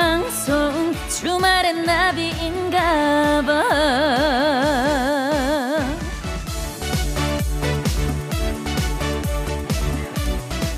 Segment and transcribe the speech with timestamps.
[0.00, 3.50] 생방송 주말엔 나비인가봐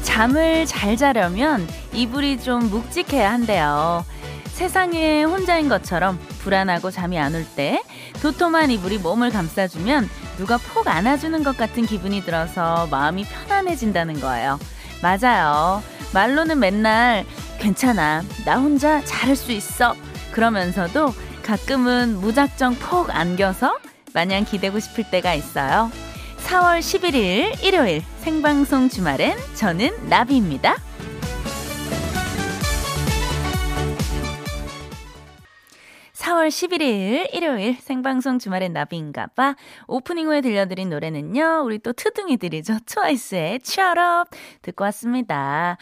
[0.03, 4.05] 잠을 잘 자려면 이불이 좀 묵직해야 한대요.
[4.53, 7.83] 세상에 혼자인 것처럼 불안하고 잠이 안 올 때
[8.21, 14.61] 도톰한 이불이 몸을 감싸주면 누가 폭 안아주는 것 같은 기분이 들어서 마음이 편안해진다는 거예요.
[15.03, 15.83] 맞아요.
[16.13, 17.25] 말로는 맨날
[17.63, 18.23] 괜찮아.
[18.45, 19.95] 나 혼자 잘할 수 있어.
[20.33, 21.13] 그러면서도
[21.45, 23.79] 가끔은 무작정 폭 안겨서
[24.13, 25.91] 마냥 기대고 싶을 때가 있어요.
[26.39, 30.75] 4월 11일 일요일 생방송 주말엔 저는 나비입니다.
[36.15, 39.57] 4월 11일 일요일 생방송 주말엔 나비인가봐
[39.89, 44.29] 오프닝 후에 들려드린 노래는요 우리 또 트둥이들이죠 트와이스의 취업
[44.63, 45.79] 듣고 왔습니다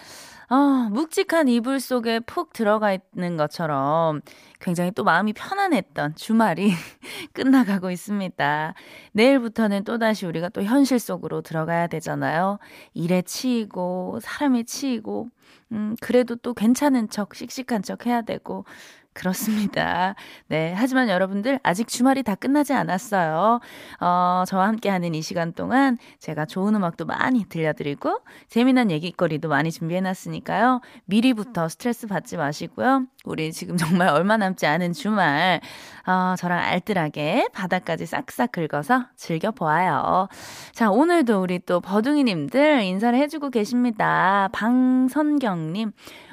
[0.52, 4.20] 어, 묵직한 이불 속에 푹 들어가 있는 것처럼
[4.58, 6.72] 굉장히 또 마음이 편안했던 주말이
[7.32, 8.74] 끝나가고 있습니다.
[9.12, 12.58] 내일부터는 또다시 우리가 또 현실 속으로 들어가야 되잖아요.
[12.94, 15.28] 일에 치이고, 사람에 치이고,
[15.70, 18.64] 음, 그래도 또 괜찮은 척, 씩씩한 척 해야 되고,
[19.12, 20.14] 그렇습니다.
[20.46, 20.72] 네.
[20.76, 23.60] 하지만 여러분들 아직 주말이 다 끝나지 않았어요.
[24.00, 30.80] 어, 저와 함께하는 이 시간 동안 제가 좋은 음악도 많이 들려드리고 재미난 얘기거리도 많이 준비해놨으니까요.
[31.06, 33.06] 미리부터 스트레스 받지 마시고요.
[33.24, 35.60] 우리 지금 정말 얼마 남지 않은 주말,
[36.06, 40.28] 어, 저랑 알뜰하게 바닥까지 싹싹 긁어서 즐겨보아요.
[40.72, 44.48] 자, 오늘도 우리 또 버둥이님들 인사를 해주고 계십니다.
[44.52, 45.92] 방선경님.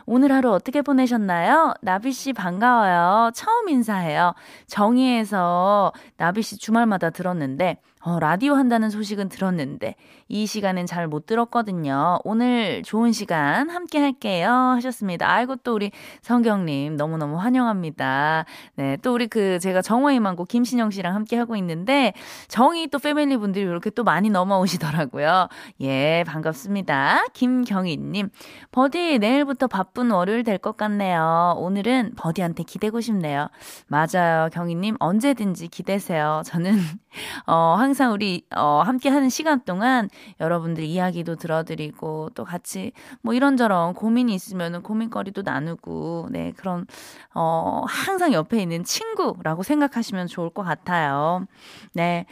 [0.09, 1.73] 오늘 하루 어떻게 보내셨나요?
[1.81, 3.31] 나비씨 반가워요.
[3.36, 4.33] 처음 인사해요.
[4.66, 9.95] 정의에서 나비씨 주말마다 들었는데, 어, 라디오 한다는 소식은 들었는데
[10.30, 12.19] 이 시간엔 잘 못 들었거든요.
[12.23, 15.29] 오늘 좋은 시간 함께 할게요 하셨습니다.
[15.29, 15.91] 아이고 또 우리
[16.22, 18.46] 성경님 너무너무 환영합니다.
[18.75, 22.13] 네, 또 우리 그 제가 정화의 망고 김신영 씨랑 함께 하고 있는데
[22.47, 25.50] 정이 또 패밀리 분들이 이렇게 또 많이 넘어오시더라고요.
[25.81, 27.25] 예, 반갑습니다.
[27.34, 28.29] 김경희님,
[28.72, 31.56] 버디 내일부터 바쁜 월요일 될 것 같네요.
[31.57, 33.50] 오늘은 버디한테 기대고 싶네요.
[33.88, 36.41] 맞아요, 경희님 언제든지 기대세요.
[36.46, 36.78] 저는
[37.47, 40.08] 어 항상 항상 우리 어 함께 하는 시간 동안
[40.40, 42.91] 여러분들 이야기도 들어드리고 또 같이
[43.24, 46.85] 뭐 이런저런 고민이 있으면은 고민거리도 나누고 네 그런
[47.34, 51.47] 어 항상 옆에 있는 친구라고 생각하시면 좋을 것 같아요.
[51.94, 52.28] 네.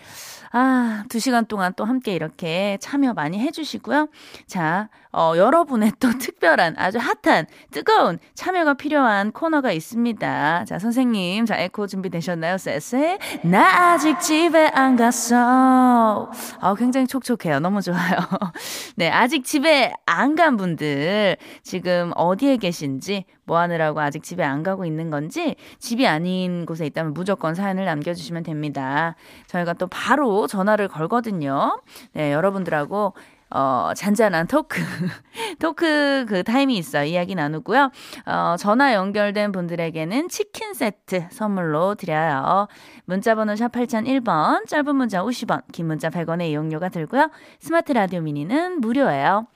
[0.52, 4.08] 아, 두 시간 동안 또 함께 이렇게 참여 많이 해주시고요.
[4.46, 10.66] 자, 어, 여러분의 또 특별한 아주 핫한 뜨거운 참여가 필요한 코너가 있습니다.
[10.66, 12.58] 자, 선생님, 자, 에코 준비되셨나요?
[12.58, 13.18] 쎄쎄.
[13.44, 16.30] 나 아직 집에 안 갔어.
[16.60, 17.60] 아, 굉장히 촉촉해요.
[17.60, 18.18] 너무 좋아요.
[18.98, 24.84] 네, 아직 집에 안 간 분들 지금 어디에 계신지 뭐 하느라고 아직 집에 안 가고
[24.84, 29.16] 있는 건지 집이 아닌 곳에 있다면 무조건 사연을 남겨주시면 됩니다.
[29.48, 31.80] 저희가 또 바로 전화를 걸거든요.
[32.12, 33.14] 네, 여러분들하고
[33.56, 34.82] 어, 잔잔한 토크,
[35.60, 37.06] 토크 그 타임이 있어요.
[37.06, 37.90] 이야기 나누고요.
[38.26, 42.68] 어, 전화 연결된 분들에게는 치킨 세트 선물로 드려요.
[43.06, 47.30] 문자번호 샵 8001번, 짧은 문자 50원, 긴 문자 100원의 이용료가 들고요.
[47.60, 49.48] 스마트 라디오 미니는 무료예요.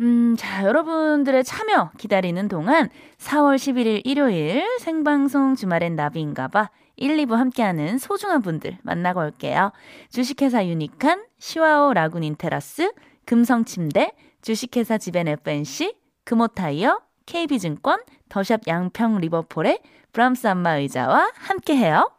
[0.00, 2.88] 음, 자, 여러분들의 참여 기다리는 동안
[3.18, 9.72] 4월 11일 일요일 생방송 주말엔 나비인가봐 1, 2부 함께하는 소중한 분들 만나고 올게요.
[10.08, 12.90] 주식회사 유니칸, 시와오 라군 인테라스,
[13.26, 14.12] 금성침대,
[14.42, 19.80] 주식회사 지벤 FNC, 금호타이어, KB증권, 더샵 양평 리버폴의
[20.12, 22.10] 브람스 안마 의자와 함께해요.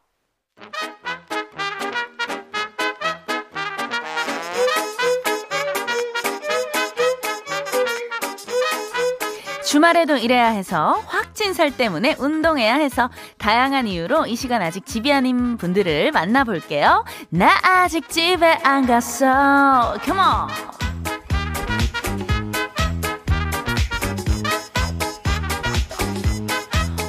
[9.66, 16.12] 주말에도 일해야 해서 확찐살 때문에 운동해야 해서 다양한 이유로 이 시간 아직 집이 아닌 분들을
[16.12, 17.04] 만나볼게요.
[17.30, 19.98] 나 아직 집에 안 갔어.
[20.06, 20.75] 컴온.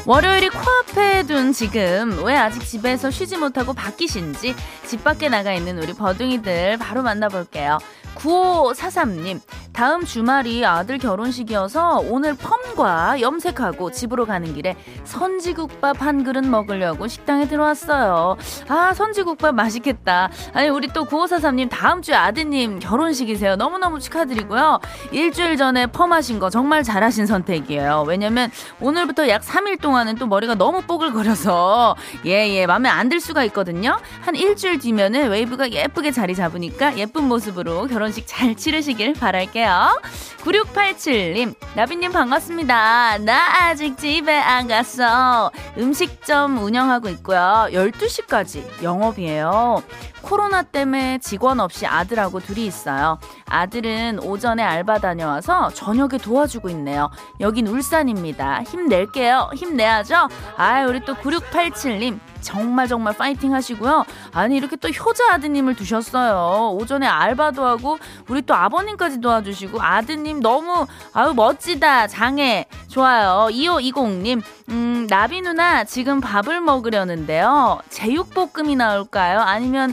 [0.07, 4.55] 월요일이 코앞에 둔 지금 왜 아직 집에서 쉬지 못하고 바뀌신지
[4.87, 7.79] 집 밖에 나가 있는 우리 버둥이들 바로 만나볼게요.
[8.15, 9.41] 9543님,
[9.77, 14.75] 다음 주말이 아들 결혼식이어서 오늘 펌과 염색하고 집으로 가는 길에
[15.05, 18.39] 선지국밥 한 그릇 먹으려고 식당에 들어왔어요.
[18.69, 20.31] 아, 선지국밥 맛있겠다.
[20.55, 23.57] 아니, 우리 또 9543님 다음 주에 아드님 결혼식이세요.
[23.57, 24.81] 너무너무 축하드리고요.
[25.13, 28.05] 일주일 전에 펌하신 거 정말 잘하신 선택이에요.
[28.09, 28.51] 왜냐면
[28.81, 33.99] 오늘부터 약 3일 동안은 또 머리가 너무 뽀글거려서 예, 예, 마음에 안 들 수가 있거든요.
[34.23, 39.66] 한 일주일 뒤면은 웨이브가 예쁘게 자리 잡으니까 예쁜 모습으로 결혼식 잘 치르시길 바랄게요.
[39.67, 40.01] 드릴게요.
[40.39, 43.19] 9687님, 나비님 반갑습니다.
[43.19, 45.51] 나 아직 집에 안 갔어.
[45.77, 47.67] 음식점 운영하고 있고요.
[47.71, 49.83] 12시까지 영업이에요.
[50.23, 53.19] 코로나 때문에 직원 없이 아들하고 둘이 있어요.
[53.47, 57.11] 아들은 오전에 알바 다녀와서 저녁에 도와주고 있네요.
[57.41, 58.63] 여긴 울산입니다.
[58.65, 59.51] 힘낼게요.
[59.55, 60.29] 힘내야죠?
[60.57, 62.19] 아, 우리 또 9687님.
[62.47, 64.05] 정말 정말 파이팅 하시고요.
[64.33, 66.77] 아니 이렇게 또 효자 아드님을 두셨어요.
[66.77, 67.99] 오전에 알바도 하고
[68.29, 73.49] 우리 또 아버님까지 도와주시고 아드님 너무 아유 멋지다 장애 좋아요.
[73.51, 77.81] 2520님 음 나비 누나 지금 밥을 먹으려는데요.
[77.89, 79.41] 제육볶음이 나올까요?
[79.41, 79.93] 아니면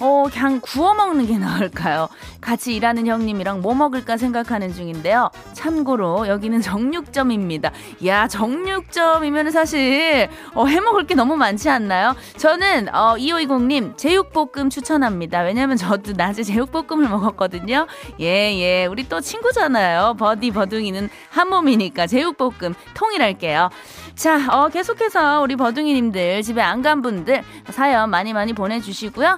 [0.00, 2.08] 어, 그냥 구워 먹는 게 나을까요?
[2.40, 5.30] 같이 일하는 형님이랑 뭐 먹을까 생각하는 중인데요.
[5.54, 7.72] 참고로 여기는 정육점입니다.
[8.06, 12.14] 야, 정육점이면 사실 어, 해 먹을 게 너무 많지 않나요?
[12.36, 15.40] 저는 어, 2520님 제육볶음 추천합니다.
[15.40, 17.86] 왜냐면 저도 낮에 제육볶음을 먹었거든요.
[18.20, 18.86] 예, 예.
[18.86, 20.14] 우리 또 친구잖아요.
[20.18, 23.68] 버디 버둥이는 한 몸이니까 제육볶음 통일할게요.
[24.14, 29.36] 자, 어, 계속해서 우리 버둥이님들 집에 안 간 분들 사연 많이 많이 보내주시고요.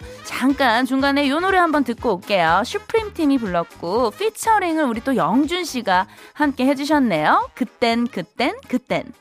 [0.50, 2.62] 잠깐 중간에 요 노래 한번 듣고 올게요.
[2.64, 7.50] 슈프림 팀이 불렀고 피처링을 우리 또 영준 씨가 함께 해주셨네요.
[7.54, 9.12] 그땐 그땐 그땐.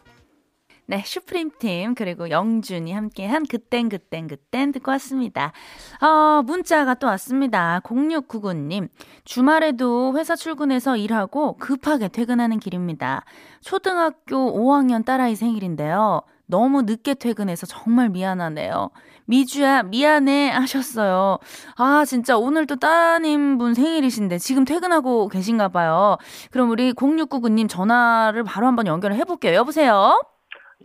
[0.87, 5.53] 네, 슈프림 팀, 그리고 영준이 함께한 그땐, 그땐, 그땐 듣고 왔습니다.
[6.01, 7.79] 어, 문자가 또 왔습니다.
[7.83, 8.89] 0699님,
[9.23, 13.23] 주말에도 회사 출근해서 일하고 급하게 퇴근하는 길입니다.
[13.61, 16.23] 초등학교 5학년 딸아이 생일인데요.
[16.47, 18.89] 너무 늦게 퇴근해서 정말 미안하네요.
[19.29, 21.37] 미주야, 미안해 하셨어요.
[21.77, 26.17] 아, 진짜 오늘 또 따님분 생일이신데 지금 퇴근하고 계신가 봐요.
[26.49, 29.53] 그럼 우리 0699님 전화를 바로 한번 연결을 해볼게요.
[29.53, 30.19] 여보세요?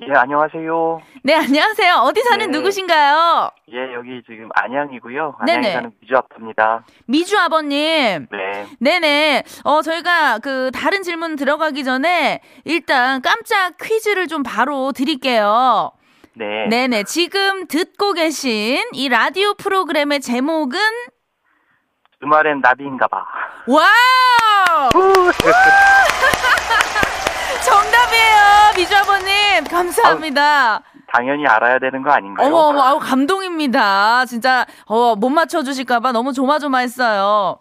[0.02, 1.00] 예, 안녕하세요.
[1.23, 1.94] 네, 안녕하세요.
[2.02, 2.58] 어디 사는 네.
[2.58, 3.49] 누구신가요?
[3.73, 5.37] 예, 여기 지금 안양이고요.
[5.38, 5.73] 안양에 네네.
[5.73, 6.85] 사는 미주 아빠입니다.
[7.06, 8.26] 미주 아버님.
[8.31, 8.67] 네.
[8.79, 9.44] 네네.
[9.62, 15.93] 어, 저희가 그 다른 질문 들어가기 전에 일단 깜짝 퀴즈를 좀 바로 드릴게요.
[16.36, 16.66] 네.
[16.69, 17.04] 네네.
[17.04, 20.78] 지금 듣고 계신 이 라디오 프로그램의 제목은
[22.20, 23.25] 주말엔 나비인가 봐.
[23.66, 24.90] 와우!
[27.64, 28.72] 정답이에요.
[28.76, 29.64] 미주 아버님.
[29.70, 30.82] 감사합니다.
[31.12, 32.46] 당연히 알아야 되는 거 아닌가요?
[32.48, 34.25] 어머, 어머, 아우, 감동입니다.
[34.26, 37.58] 진짜, 어, 못 맞춰주실까봐 너무 조마조마했어요.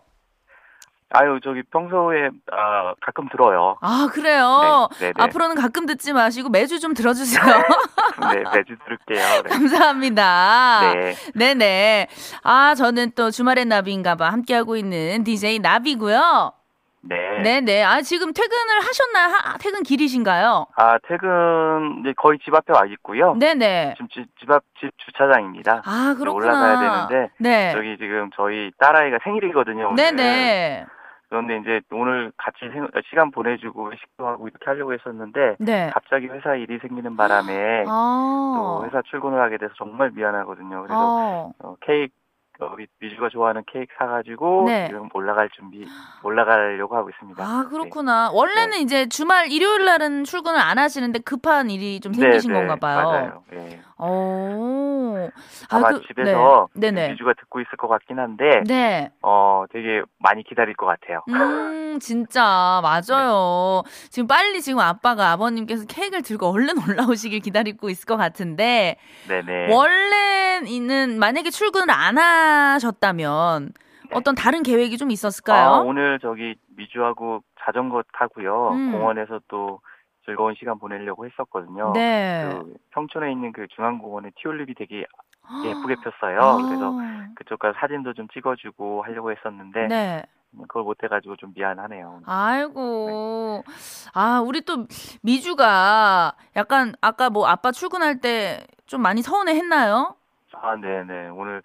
[1.16, 3.78] 아유, 저기 평소에 어, 가끔 들어요.
[3.82, 4.88] 아, 그래요?
[5.00, 5.24] 네, 네, 네.
[5.24, 7.44] 앞으로는 가끔 듣지 마시고 매주 좀 들어주세요.
[8.34, 9.42] 네, 매주 들을게요.
[9.46, 9.50] 네.
[9.50, 10.94] 감사합니다.
[10.94, 11.16] 네.
[11.36, 12.08] 네네.
[12.44, 16.54] 아, 저는 또 주말의 나비인가봐 함께하고 있는 DJ 나비고요.
[17.06, 17.42] 네.
[17.44, 17.84] 네네.
[17.84, 19.28] 아, 지금 퇴근을 하셨나요?
[19.36, 20.68] 하- 퇴근 길이신가요?
[20.78, 23.36] 아, 퇴근 이제 거의 집 앞에 와 있고요.
[23.36, 23.96] 네네.
[23.98, 25.82] 지금 집, 집 앞, 집 주차장입니다.
[25.86, 26.34] 아, 그렇구나.
[26.34, 27.72] 올라가야 되는데, 네.
[27.74, 29.90] 저기 지금 저희 딸아이가 생일이거든요.
[29.90, 29.96] 오늘.
[29.96, 30.86] 네네.
[31.34, 35.90] 그런데 이제 오늘 같이 생- 시간 보내주고 회식도 하고 이렇게 하려고 했었는데, 네.
[35.92, 38.54] 갑자기 회사 일이 생기는 바람에 아.
[38.56, 40.84] 또 회사 출근을 하게 돼서 정말 미안하거든요.
[40.84, 41.52] 그래서 어.
[41.58, 42.14] 어, 케이크
[42.60, 44.86] 어, 미- 미주가 좋아하는 케이크 사가지고 네.
[44.90, 45.88] 지금 올라갈 준비
[46.22, 47.44] 올라가려고 하고 있습니다.
[47.44, 48.30] 아, 그렇구나.
[48.32, 52.76] 원래는 이제 주말 일요일 날은 출근을 안 하시는데 급한 일이 좀 네, 생기신 네, 건가
[52.76, 53.08] 봐요.
[53.08, 53.44] 맞아요.
[54.00, 54.04] 예.
[54.06, 55.30] 오.
[55.70, 56.92] 아마 그- 집에서 네.
[56.92, 57.10] 네네.
[57.12, 59.12] 미주가 듣고 있을 것 같긴 한데 네.
[59.22, 61.22] 어 되게 많이 기다릴 것 같아요.
[61.30, 63.84] 음, 진짜, 맞아요.
[64.10, 68.98] 지금 빨리 지금 아빠가 아버님께서 케이크를 들고 얼른 올라오시길 기다리고 있을 것 같은데,
[69.28, 69.74] 네네.
[69.74, 73.74] 원래는 만약에 출근을 안 하셨다면,
[74.12, 75.84] 어떤 다른 계획이 좀 아, 있었을까요?
[75.86, 78.70] 오늘 저기 미주하고 자전거 타고요.
[78.74, 78.92] 음.
[78.92, 79.80] 공원에서 또
[80.26, 81.94] 즐거운 시간 보내려고 했었거든요.
[81.94, 82.42] 네.
[82.44, 85.06] 그 평촌에 있는 그 중앙공원에 티올립이 되게
[85.64, 86.40] 예쁘게 폈어요.
[86.42, 86.98] 아, 그래서
[87.36, 90.24] 그쪽 가서 사진도 좀 찍어주고 하려고 했었는데 네.
[90.68, 92.22] 그걸 못해가지고 좀 미안하네요.
[92.26, 93.64] 아이고.
[94.14, 94.86] 아, 우리 또
[95.24, 100.16] 미주가 약간 아까 뭐 아빠 출근할 때 좀 많이 서운해 했나요?
[100.52, 101.30] 아, 네네.
[101.30, 101.64] 오늘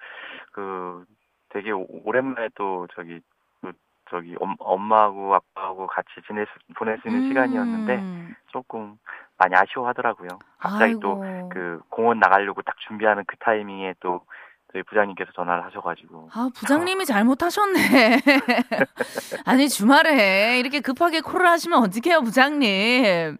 [0.52, 1.04] 그
[1.50, 3.37] 되게 오- 오랜만에 또 저기 그
[4.10, 8.34] 저기 엄, 엄마하고 아빠하고 같이 지낼 수, 보낼 수 있는 시간이었는데 음.
[8.48, 8.98] 조금
[9.36, 10.28] 많이 아쉬워하더라고요.
[10.58, 10.98] 갑자기.
[11.00, 14.20] 또 그 공원 나가려고 딱 준비하는 그 타이밍에 또
[14.72, 18.20] 저희 부장님께서 전화를 하셔가지고 아, 부장님이 잘못하셨네.
[19.46, 23.38] 아니, 주말에 이렇게 급하게 콜을 하시면 어떡해요, 부장님.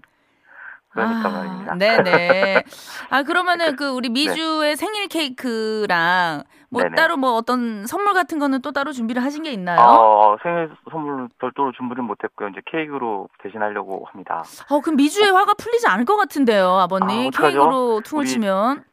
[0.90, 1.75] 그러니까 아, 말입니다.
[1.75, 2.64] 네네.
[3.11, 6.97] 아, 그러면은 그 우리 미주의 생일 케이크랑 뭐 네네.
[6.97, 9.78] 따로 뭐 어떤 선물 같은 거는 또 따로 준비를 하신 게 있나요?
[9.80, 12.49] 어, 생일 선물 별도로 준비는 못했고요.
[12.49, 14.42] 이제 케이크로 대신하려고 합니다.
[14.71, 17.30] 어, 그럼 미주의 화가 풀리지 않을 것 같은데요, 아버님.
[17.35, 17.42] 아?
[17.42, 18.85] 케이크로 퉁을 치면.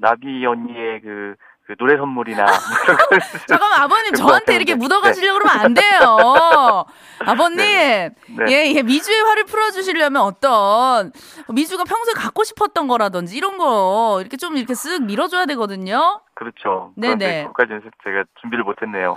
[0.00, 1.34] 나비 언니의 그
[1.66, 2.44] 그 노래 선물이나
[3.48, 5.44] 잠깐만 아버님 저한테 이렇게 묻어가시려고 네.
[5.44, 6.84] 그러면 안 돼요.
[7.24, 8.10] 아버님 네.
[8.28, 8.44] 네.
[8.48, 11.12] 예, 예 미주의 화를 풀어주시려면 어떤
[11.48, 16.20] 미주가 평소에 갖고 싶었던 거라든지 이런 거 이렇게 좀 이렇게 쓱 밀어줘야 되거든요.
[16.34, 16.92] 그렇죠.
[16.96, 17.46] 네네.
[17.46, 19.16] 그까지는 제가 준비를 못했네요.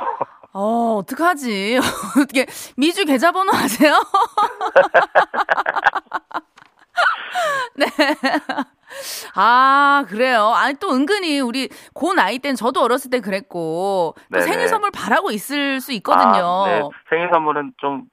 [0.53, 1.79] 어 어떡하지?
[2.17, 2.45] 어떻게
[2.77, 3.93] 미주 계좌번호 아세요?
[7.75, 7.87] 네.
[9.35, 10.53] 아, 그래요.
[10.55, 15.31] 아니, 또 은근히 우리 고 나이 땐 저도 어렸을 때 그랬고, 또 생일 선물 바라고
[15.31, 16.45] 있을 수 있거든요.
[16.45, 16.81] 아, 네.
[17.09, 18.03] 생일 선물은 좀,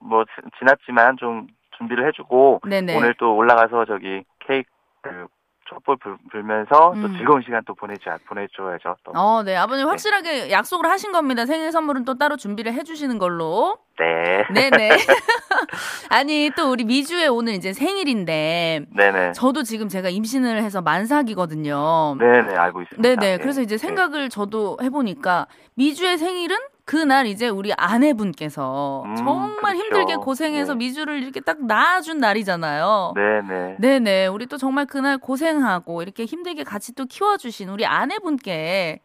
[0.00, 0.24] 뭐,
[0.58, 1.46] 지났지만 좀
[1.78, 2.96] 준비를 해주고, 네네.
[2.96, 4.68] 오늘 또 올라가서 저기 케이크
[5.02, 5.26] 그
[5.66, 7.02] 촛불 불, 면서 음.
[7.02, 8.96] 또 즐거운 시간 또 보내줘, 보내줘야죠.
[9.04, 9.12] 또.
[9.14, 9.56] 어, 네.
[9.56, 9.88] 아버님 네.
[9.88, 11.46] 확실하게 약속을 하신 겁니다.
[11.46, 13.78] 생일 선물은 또 따로 준비를 해주시는 걸로.
[13.98, 14.44] 네.
[14.52, 14.90] 네네.
[16.10, 18.86] 아니, 또 우리 미주의 오늘 이제 생일인데.
[18.94, 19.32] 네네.
[19.32, 22.16] 저도 지금 제가 임신을 해서 만삭이거든요.
[22.18, 23.02] 네네, 알고 있습니다.
[23.08, 23.36] 네네.
[23.36, 23.38] 네.
[23.38, 24.28] 그래서 이제 생각을 네.
[24.28, 29.78] 저도 해보니까 미주의 생일은 그날 이제 우리 아내분께서 음, 정말 그렇죠.
[29.78, 30.78] 힘들게 고생해서 네.
[30.78, 33.14] 미주를 이렇게 딱 낳아준 날이잖아요.
[33.14, 33.76] 네네.
[33.78, 34.26] 네네.
[34.26, 39.00] 우리 또 정말 그날 고생하고 이렇게 힘들게 같이 또 키워주신 우리 아내분께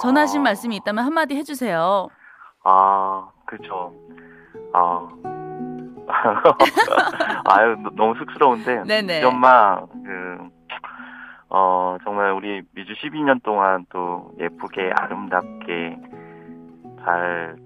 [0.00, 0.44] 전하신 아...
[0.44, 2.08] 말씀이 있다면 한마디 해주세요.
[2.64, 3.92] 아, 그렇죠.
[4.72, 5.08] 아.
[7.44, 8.84] 아유, 너무 쑥스러운데.
[8.84, 9.22] 네네.
[9.24, 10.38] 엄마, 그,
[11.50, 15.98] 어, 정말 우리 미주 12년 동안 또 예쁘게 아름답게
[17.04, 17.56] 잘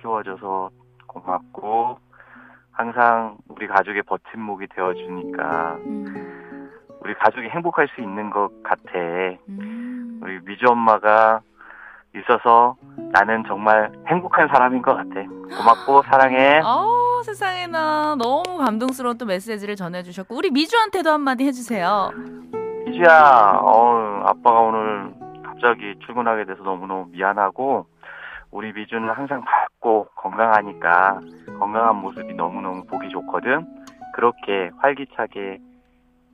[0.00, 0.70] 키워줘서
[1.06, 1.98] 고맙고
[2.72, 6.70] 항상 우리 가족의 버팀목이 되어주니까 음.
[7.00, 8.98] 우리 가족이 행복할 수 있는 것 같아.
[9.48, 10.20] 음.
[10.22, 11.40] 우리 미주 엄마가
[12.14, 12.76] 있어서
[13.12, 15.22] 나는 정말 행복한 사람인 것 같아.
[15.56, 16.60] 고맙고 사랑해.
[16.64, 22.10] 어 세상에나 너무 감동스러운 또 메시지를 전해주셨고 우리 미주한테도 한마디 해주세요.
[22.86, 27.86] 미주야, 어 아빠가 오늘 갑자기 출근하게 돼서 너무너무 미안하고
[28.52, 31.20] 우리 미주는 항상 밝고 건강하니까
[31.58, 33.66] 건강한 모습이 너무너무 보기 좋거든.
[34.14, 35.58] 그렇게 활기차게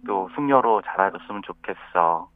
[0.07, 2.29] 또 숙녀로 자라줬으면 좋겠어.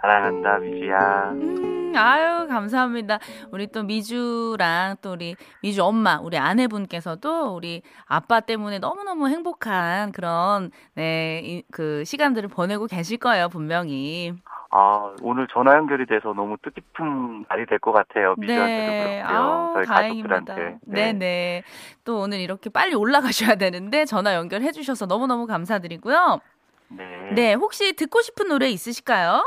[0.00, 1.30] 사랑한다, 미주야.
[1.32, 3.18] 음, 아유, 감사합니다.
[3.50, 10.70] 우리 또 미주랑 또 우리 미주 엄마, 우리 아내분께서도 우리 아빠 때문에 너무너무 행복한 그런,
[10.94, 14.32] 네, 이, 그 시간들을 보내고 계실 거예요, 분명히.
[14.72, 18.34] 아, 오늘 전화 연결이 돼서 너무 뜻깊은 날이 될 것 같아요.
[18.38, 19.20] 미주한테도 네.
[19.20, 19.36] 그렇고요.
[19.36, 20.28] 아우, 저희 다행입니다.
[20.36, 20.78] 가족들한테.
[20.86, 21.12] 네.
[21.12, 21.62] 네네.
[22.04, 26.40] 또 오늘 이렇게 빨리 올라가셔야 되는데 전화 연결해 주셔서 너무너무 감사드리고요.
[26.88, 27.30] 네.
[27.32, 29.44] 네, 혹시 듣고 싶은 노래 있으실까요?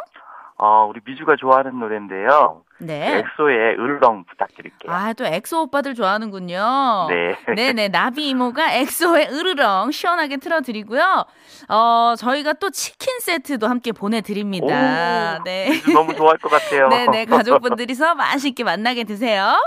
[0.66, 2.64] 어, 우리 미주가 좋아하는 노래인데요.
[2.80, 3.18] 네.
[3.18, 4.94] 엑소의 으르렁 부탁드릴게요.
[4.94, 7.08] 아, 또 엑소 오빠들 좋아하는군요.
[7.10, 7.36] 네.
[7.54, 7.90] 네네.
[7.90, 11.26] 나비 이모가 엑소의 으르렁 시원하게 틀어드리고요.
[11.68, 15.40] 어, 저희가 또 치킨 세트도 함께 보내드립니다.
[15.42, 15.70] 오, 네.
[15.94, 16.88] 너무 좋아할 것 같아요.
[16.88, 17.26] 네네.
[17.26, 19.58] 가족분들이서 맛있게 만나게 드세요.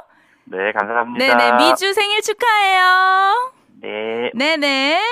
[0.44, 1.36] 네, 감사합니다.
[1.36, 1.56] 네네.
[1.58, 3.52] 미주 생일 축하해요.
[3.82, 4.30] 네.
[4.34, 5.02] 네네.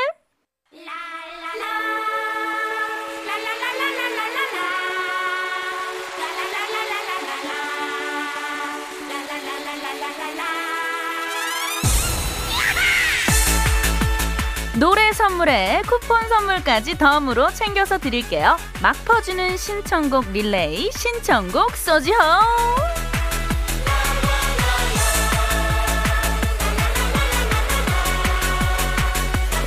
[14.76, 18.56] 노래 선물에 쿠폰 선물까지 덤으로 챙겨서 드릴게요.
[18.82, 22.16] 막 퍼주는 신청곡 릴레이 신청곡 소지호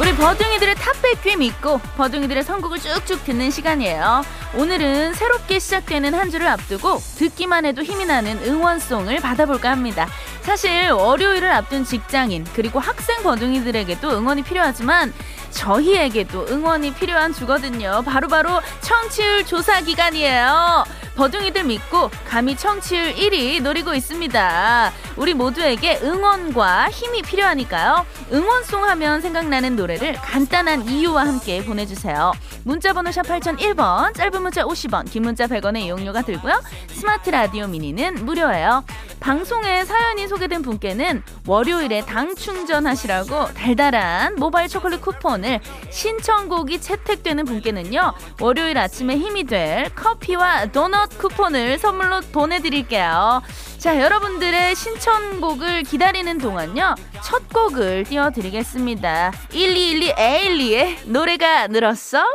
[0.02, 4.24] 우리 버둥이들의 탑백 귀 믿고 버둥이들의 선곡을 쭉쭉 듣는 시간이에요.
[4.56, 10.08] 오늘은 새롭게 시작되는 한 주를 앞두고 듣기만 해도 힘이 나는 응원송을 받아볼까 합니다.
[10.48, 15.12] 사실 월요일을 앞둔 직장인 그리고 학생 버둥이들에게도 응원이 필요하지만
[15.52, 18.02] 저희에게도 응원이 필요한 주거든요.
[18.06, 20.86] 바로바로 바로 청취율 조사 기간이에요.
[21.18, 24.92] 버둥이들 믿고 감히 청취율 1위 노리고 있습니다.
[25.16, 28.06] 우리 모두에게 응원과 힘이 필요하니까요.
[28.32, 32.34] 응원송 하면 생각나는 노래를 간단한 이유와 함께 보내주세요.
[32.64, 36.62] 문자번호 샵 8001번, 짧은 문자 50원, 긴 문자 100원의 이용료가 들고요.
[36.90, 38.84] 스마트 라디오 미니는 무료예요.
[39.20, 48.14] 방송에 사연이 소개된 분께는 월요일에 당 충전하시라고 달달한 모바일 초콜릿 쿠폰 을 신청곡이 채택되는 분께는요.
[48.42, 53.42] 월요일 아침에 힘이 될 커피와 도넛 쿠폰을 선물로 보내드릴게요.
[53.78, 56.96] 자, 여러분들의 신청곡을 기다리는 동안요.
[57.24, 59.32] 첫 곡을 띄워드리겠습니다.
[59.52, 62.26] 1212 에일리의 노래가 늘었어?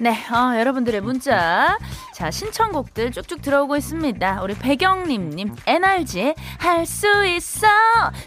[0.00, 1.76] 네, 어, 여러분들의 문자
[2.18, 4.42] 자, 신청곡들 쭉쭉 들어오고 있습니다.
[4.42, 7.68] 우리 배경님님, NRG의 할 수 있어.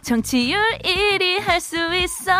[0.01, 2.31] 청취율 1위 할 수 있어.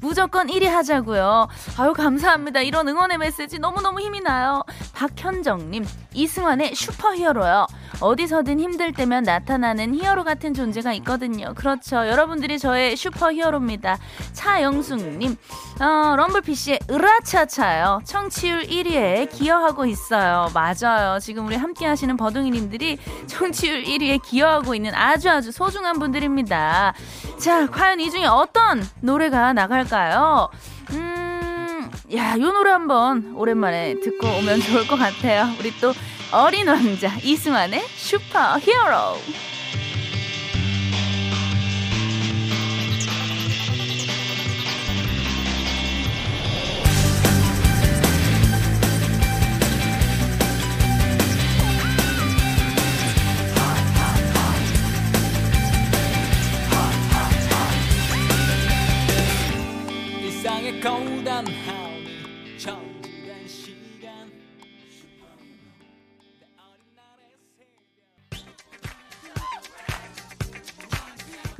[0.00, 1.46] 무조건 1위 하자고요.
[1.78, 2.62] 아유, 감사합니다.
[2.62, 4.64] 이런 응원의 메시지 너무너무 힘이 나요.
[4.92, 7.68] 박현정님, 이승환의 슈퍼 히어로요.
[8.00, 11.54] 어디서든 힘들 때면 나타나는 히어로 같은 존재가 있거든요.
[11.54, 12.08] 그렇죠.
[12.08, 13.98] 여러분들이 저의 슈퍼 히어로입니다.
[14.32, 15.36] 차영숙님,
[15.80, 18.00] 어, 럼블피쉬의 으라차차요.
[18.04, 20.48] 청취율 1위에 기여하고 있어요.
[20.54, 21.18] 맞아 요.
[21.20, 26.94] 지금 우리 함께 하시는 버둥이님들이 청취율 1위에 기여하고 있는 아주 아주 소중한 분들입니다.
[27.38, 30.48] 자, 과연 이 중에 어떤 노래가 나갈까요?
[30.90, 35.48] 음, 야, 요 노래 한번 오랜만에 듣고 오면 좋을 것 같아요.
[35.60, 35.92] 우리 또
[36.32, 39.57] 어린 왕자 이승환의 슈퍼 히어로.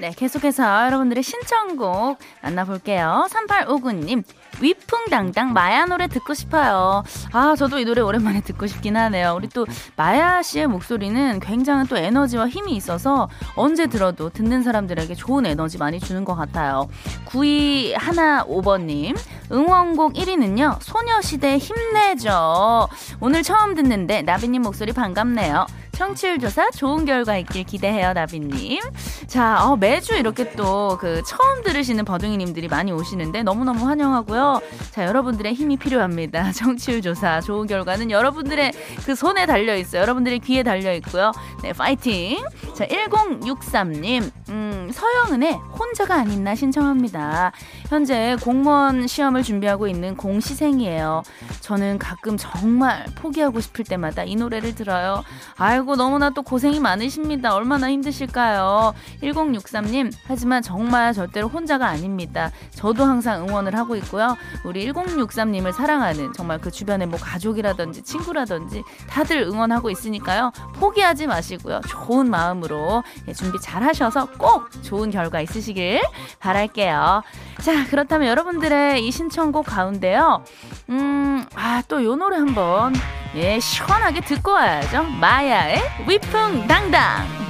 [0.01, 3.27] 네, 계속해서 여러분들의 신청곡 만나볼게요.
[3.31, 4.23] 3859님,
[4.61, 7.03] 위풍당당 마야 노래 듣고 싶어요.
[7.33, 9.35] 아, 저도 이 노래 오랜만에 듣고 싶긴 하네요.
[9.37, 15.47] 우리 또 마야 씨의 목소리는 굉장한 또 에너지와 힘이 있어서 언제 들어도 듣는 사람들에게 좋은
[15.47, 16.89] 에너지 많이 주는 것 같아요.
[17.27, 19.19] 9215번님,
[19.51, 22.89] 응원곡 1위는요, 소녀시대 힘내죠.
[23.19, 25.67] 오늘 처음 듣는데 나비님 목소리 반갑네요.
[25.99, 28.81] 청취율 조사 좋은 결과 있길 기대해요, 나비님.
[29.27, 34.61] 자, 어, 매주 이렇게 또 그 처음 들으시는 버둥이님들이 많이 오시는데 너무너무 환영하고요.
[34.91, 36.51] 자, 여러분들의 힘이 필요합니다.
[36.53, 38.73] 청취율 조사 좋은 결과는 여러분들의
[39.05, 40.03] 그 손에 달려 있어요.
[40.03, 41.33] 여러분들의 귀에 달려 있고요.
[41.63, 42.39] 네, 파이팅!
[42.75, 47.53] 자, 1063님, 음, 서영은의 혼자가 아닌 나 신청합니다.
[47.89, 51.23] 현재 공무원 시험을 준비하고 있는 공시생이에요.
[51.61, 55.25] 저는 가끔 정말 포기하고 싶을 때마다 이 노래를 들어요.
[55.57, 57.55] 아이고, 너무나 또 고생이 많으십니다.
[57.55, 58.95] 얼마나 힘드실까요?
[59.23, 62.51] 1063님, 하지만 정말 절대로 혼자가 아닙니다.
[62.71, 64.37] 저도 항상 응원을 하고 있고요.
[64.65, 70.53] 우리 1063님을 사랑하는 정말 그 주변에 뭐 가족이라든지 친구라든지 다들 응원하고 있으니까요.
[70.75, 71.81] 포기하지 마시고요.
[71.89, 76.01] 좋은 마음으로 예, 준비 잘 하셔서 꼭 좋은 결과 있으시길
[76.39, 77.23] 바랄게요.
[77.61, 80.43] 자, 그렇다면 여러분들의 이 신청곡 가운데요.
[80.91, 82.95] 음, 아, 또 요 노래 한번
[83.35, 85.05] 예, 시원하게 듣고 와야죠.
[85.05, 87.48] 마야의 위풍당당.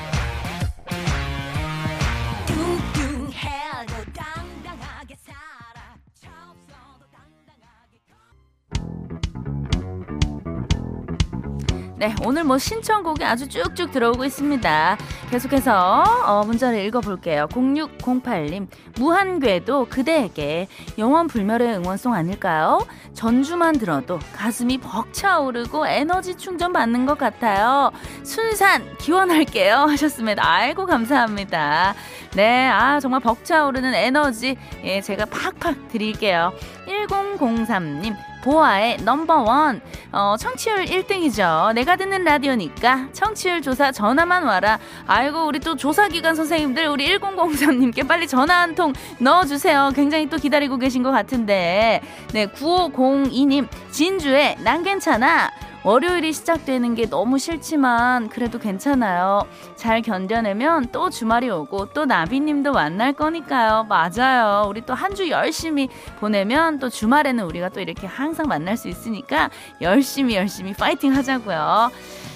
[11.99, 14.97] 네, 오늘 뭐 신청곡이 아주 쭉쭉 들어오고 있습니다.
[15.31, 17.49] 계속해서 어, 문자를 읽어볼게요.
[17.49, 22.87] 0608님, 무한궤도 그대에게 영원 불멸의 응원송 아닐까요?
[23.15, 27.91] 전주만 들어도 가슴이 벅차오르고 에너지 충전 받는 것 같아요.
[28.23, 30.49] 순산 기원할게요 하셨습니다.
[30.49, 31.95] 아이고 감사합니다.
[32.37, 36.53] 네, 아 정말 벅차오르는 에너지 예, 제가 팍팍 드릴게요.
[36.87, 38.15] 1003님,
[38.49, 39.83] 보아의 넘버원.
[40.11, 41.75] 어, 청취율 1등이죠.
[41.75, 44.79] 내가 듣는 라디오니까 청취율 조사 전화만 와라.
[45.07, 49.91] 아이고, 우리 또 조사기관 선생님들, 우리 1003님께 빨리 전화 한 통 넣어주세요.
[49.97, 52.01] 굉장히 또 기다리고 계신 것 같은데.
[52.33, 55.51] 네, 9502님, 진주의 난 괜찮아.
[55.93, 59.47] 월요일이 시작되는 게 너무 싫지만 그래도 괜찮아요.
[59.75, 63.87] 잘 견뎌내면 또 주말이 오고 또 나비님도 만날 거니까요.
[63.89, 64.67] 맞아요.
[64.69, 65.89] 우리 또 한 주 열심히
[66.21, 69.49] 보내면 또 주말에는 우리가 또 이렇게 항상 만날 수 있으니까
[69.81, 71.91] 열심히 열심히 파이팅 하자고요.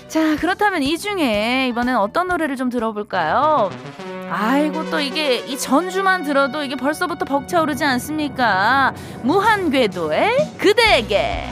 [0.09, 3.69] 자, 그렇다면 이 중에 이번엔 어떤 노래를 좀 들어볼까요?
[4.31, 8.95] 아이고, 또 이게 이 전주만 들어도 이게 벌써부터 벅차오르지 않습니까?
[9.25, 11.51] 무한궤도의 그대에게.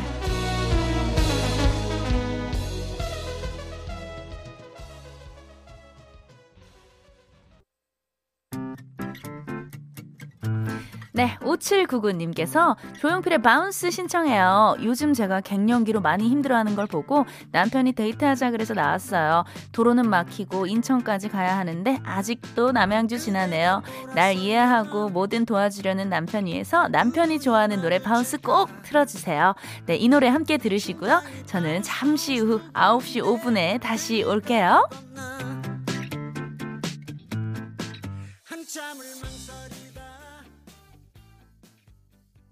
[11.20, 14.76] 네, 5799님께서 조용필의 바운스 신청해요.
[14.82, 19.44] 요즘 제가 갱년기로 많이 힘들어하는 걸 보고 남편이 데이트하자 그래서 나왔어요.
[19.72, 23.82] 도로는 막히고 인천까지 가야 하는데 아직도 남양주 지나네요.
[24.14, 29.54] 날 이해하고 뭐든 도와주려는 남편 위해서 남편이 좋아하는 노래 바운스 꼭 틀어주세요.
[29.84, 31.20] 네, 이 노래 함께 들으시고요.
[31.44, 34.88] 저는 잠시 후 9시 5분에 다시 올게요.